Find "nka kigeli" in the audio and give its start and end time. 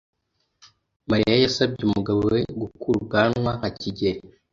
3.59-4.21